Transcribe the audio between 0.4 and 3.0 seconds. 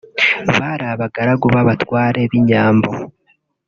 Bari abagaragu b’abatware b’inyambo